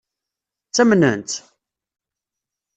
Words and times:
Ttamnen-tt? 0.67 1.39